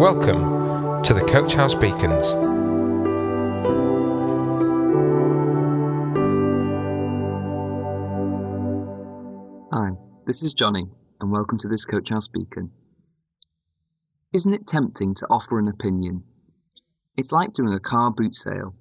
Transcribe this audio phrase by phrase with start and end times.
[0.00, 2.32] Welcome to the Coach House Beacons.
[9.70, 9.90] Hi,
[10.24, 10.86] this is Johnny,
[11.20, 12.70] and welcome to this Coach House Beacon.
[14.32, 16.24] Isn't it tempting to offer an opinion?
[17.18, 18.74] It's like doing a car boot sale.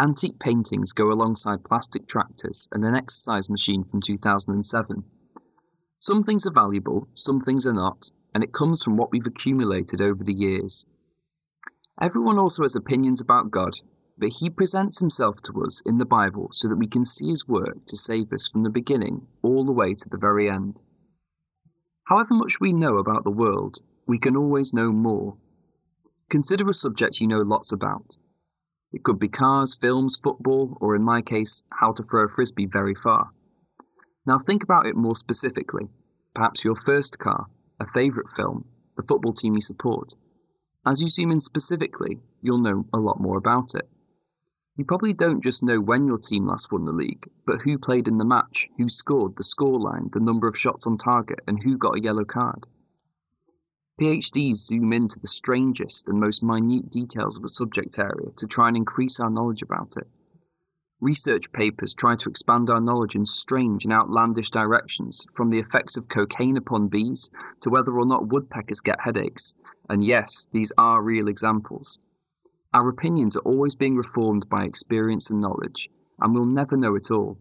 [0.00, 5.02] Antique paintings go alongside plastic tractors and an exercise machine from 2007.
[5.98, 10.00] Some things are valuable, some things are not, and it comes from what we've accumulated
[10.00, 10.86] over the years.
[12.00, 13.74] Everyone also has opinions about God,
[14.18, 17.46] but He presents Himself to us in the Bible so that we can see His
[17.46, 20.78] work to save us from the beginning all the way to the very end.
[22.06, 25.36] However much we know about the world, we can always know more.
[26.30, 28.16] Consider a subject you know lots about.
[28.92, 32.66] It could be cars, films, football, or in my case, how to throw a frisbee
[32.70, 33.30] very far.
[34.26, 35.88] Now think about it more specifically.
[36.34, 37.46] Perhaps your first car,
[37.82, 38.64] a favourite film,
[38.96, 40.14] the football team you support.
[40.86, 43.88] As you zoom in specifically, you'll know a lot more about it.
[44.76, 48.08] You probably don't just know when your team last won the league, but who played
[48.08, 51.76] in the match, who scored, the scoreline, the number of shots on target, and who
[51.76, 52.66] got a yellow card.
[54.00, 58.68] PhDs zoom into the strangest and most minute details of a subject area to try
[58.68, 60.08] and increase our knowledge about it.
[61.02, 65.96] Research papers try to expand our knowledge in strange and outlandish directions, from the effects
[65.96, 67.28] of cocaine upon bees
[67.60, 69.56] to whether or not woodpeckers get headaches.
[69.88, 71.98] And yes, these are real examples.
[72.72, 75.88] Our opinions are always being reformed by experience and knowledge,
[76.20, 77.36] and we'll never know it all.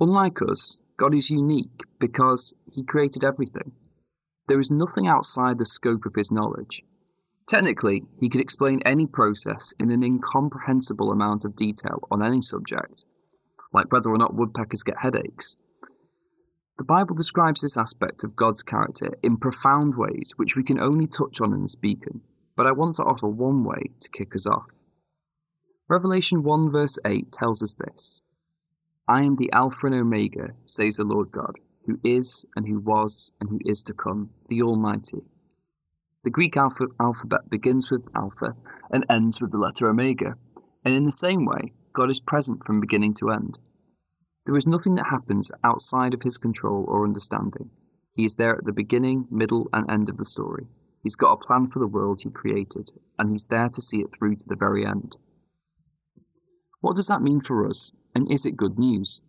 [0.00, 3.72] Unlike us, God is unique because He created everything.
[4.48, 6.82] There is nothing outside the scope of His knowledge.
[7.48, 13.04] Technically, he could explain any process in an incomprehensible amount of detail on any subject,
[13.72, 15.56] like whether or not woodpeckers get headaches.
[16.78, 21.06] The Bible describes this aspect of God's character in profound ways which we can only
[21.06, 22.22] touch on in this beacon,
[22.56, 24.66] but I want to offer one way to kick us off.
[25.88, 28.22] Revelation 1 verse 8 tells us this
[29.08, 33.32] I am the Alpha and Omega, says the Lord God, who is, and who was,
[33.40, 35.22] and who is to come, the Almighty.
[36.24, 38.54] The Greek alpha- alphabet begins with alpha
[38.90, 40.36] and ends with the letter omega,
[40.84, 43.58] and in the same way, God is present from beginning to end.
[44.46, 47.70] There is nothing that happens outside of his control or understanding.
[48.14, 50.68] He is there at the beginning, middle, and end of the story.
[51.02, 54.14] He's got a plan for the world he created, and he's there to see it
[54.16, 55.16] through to the very end.
[56.80, 59.22] What does that mean for us, and is it good news?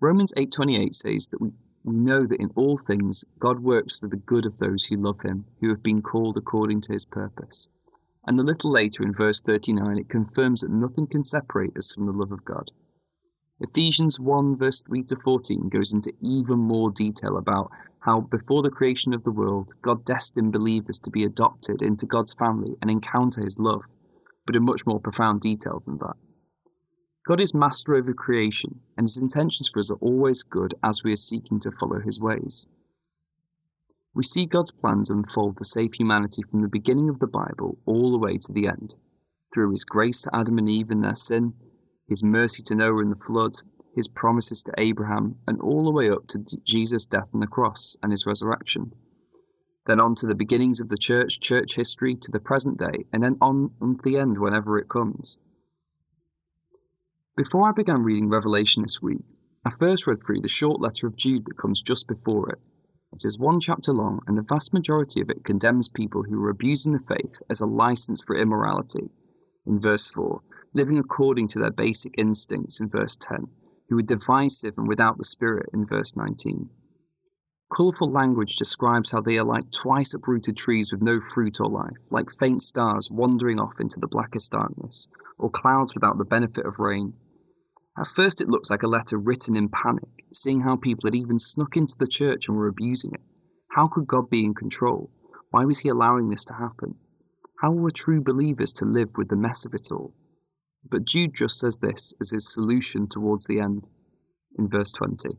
[0.00, 4.16] Romans 8:28 says that we we know that in all things God works for the
[4.16, 7.68] good of those who love him, who have been called according to his purpose.
[8.26, 12.06] And a little later in verse 39, it confirms that nothing can separate us from
[12.06, 12.70] the love of God.
[13.60, 18.70] Ephesians 1 verse 3 to 14 goes into even more detail about how before the
[18.70, 23.42] creation of the world, God destined believers to be adopted into God's family and encounter
[23.42, 23.82] his love,
[24.46, 26.14] but in much more profound detail than that.
[27.28, 31.12] God is master over creation, and his intentions for us are always good as we
[31.12, 32.66] are seeking to follow his ways.
[34.14, 38.12] We see God's plans unfold to save humanity from the beginning of the Bible all
[38.12, 38.94] the way to the end,
[39.52, 41.52] through his grace to Adam and Eve in their sin,
[42.08, 43.52] his mercy to Noah in the flood,
[43.94, 47.94] his promises to Abraham, and all the way up to Jesus' death on the cross
[48.02, 48.92] and his resurrection.
[49.84, 53.22] Then on to the beginnings of the church, church history, to the present day, and
[53.22, 55.38] then on to the end whenever it comes.
[57.38, 59.22] Before I began reading Revelation this week,
[59.64, 62.58] I first read through the short letter of Jude that comes just before it.
[63.12, 66.50] It is one chapter long, and the vast majority of it condemns people who are
[66.50, 69.10] abusing the faith as a license for immorality,
[69.64, 70.40] in verse 4,
[70.74, 73.46] living according to their basic instincts, in verse 10,
[73.88, 76.70] who are divisive and without the Spirit, in verse 19.
[77.72, 81.98] Colourful language describes how they are like twice uprooted trees with no fruit or life,
[82.10, 85.06] like faint stars wandering off into the blackest darkness,
[85.38, 87.12] or clouds without the benefit of rain.
[87.98, 91.38] At first, it looks like a letter written in panic, seeing how people had even
[91.38, 93.20] snuck into the church and were abusing it.
[93.72, 95.10] How could God be in control?
[95.50, 96.94] Why was He allowing this to happen?
[97.60, 100.14] How were true believers to live with the mess of it all?
[100.88, 103.84] But Jude just says this as his solution towards the end
[104.56, 105.30] in verse 20.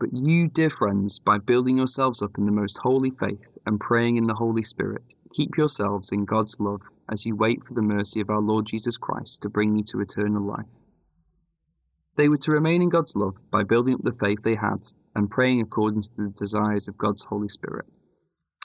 [0.00, 4.16] But you, dear friends, by building yourselves up in the most holy faith and praying
[4.16, 6.80] in the Holy Spirit, keep yourselves in God's love
[7.10, 10.00] as you wait for the mercy of our Lord Jesus Christ to bring you to
[10.00, 10.66] eternal life.
[12.16, 15.30] They were to remain in God's love by building up the faith they had and
[15.30, 17.86] praying according to the desires of God's Holy Spirit.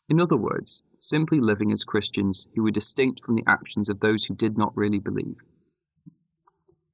[0.07, 4.25] In other words, simply living as Christians who were distinct from the actions of those
[4.25, 5.37] who did not really believe.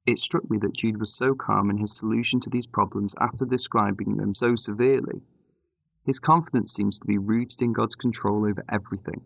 [0.06, 3.44] It struck me that Jude was so calm in his solution to these problems after
[3.44, 5.22] describing them so severely.
[6.04, 9.22] His confidence seems to be rooted in God's control over everything.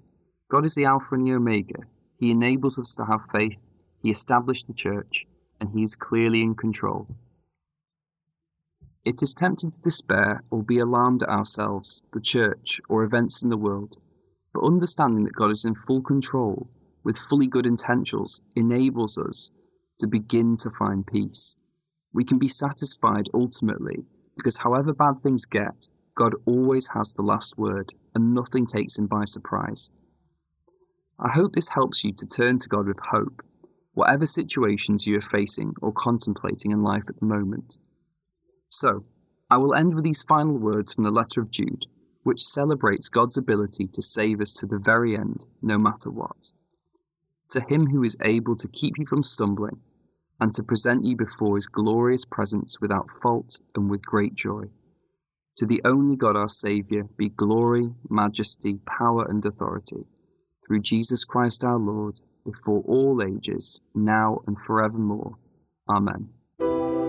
[0.48, 1.82] God is the Alpha and the Omega.
[2.18, 3.58] He enables us to have faith,
[4.02, 5.26] He established the church,
[5.60, 7.06] and He is clearly in control.
[9.04, 13.48] It is tempting to despair or be alarmed at ourselves, the church, or events in
[13.48, 13.96] the world,
[14.52, 16.68] but understanding that God is in full control,
[17.02, 19.52] with fully good intentions, enables us
[19.98, 21.58] to begin to find peace.
[22.12, 24.04] We can be satisfied ultimately
[24.36, 29.06] because, however bad things get, God always has the last word and nothing takes him
[29.06, 29.92] by surprise.
[31.18, 33.42] I hope this helps you to turn to God with hope,
[33.92, 37.78] whatever situations you are facing or contemplating in life at the moment.
[38.68, 39.04] So,
[39.50, 41.86] I will end with these final words from the letter of Jude,
[42.22, 46.52] which celebrates God's ability to save us to the very end, no matter what.
[47.50, 49.80] To him who is able to keep you from stumbling,
[50.40, 54.64] and to present you before his glorious presence without fault and with great joy.
[55.56, 60.06] To the only God our Saviour be glory, majesty, power, and authority,
[60.66, 65.36] through Jesus Christ our Lord, before all ages, now and forevermore.
[65.88, 66.28] Amen.